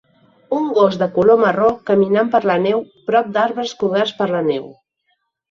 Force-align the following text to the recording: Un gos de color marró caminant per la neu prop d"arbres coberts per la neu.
Un 0.59 0.63
gos 0.77 0.95
de 1.01 1.07
color 1.17 1.37
marró 1.43 1.67
caminant 1.89 2.31
per 2.37 2.41
la 2.53 2.57
neu 2.65 2.81
prop 3.11 3.31
d"arbres 3.37 3.75
coberts 3.85 4.17
per 4.25 4.31
la 4.35 4.43
neu. 4.51 4.69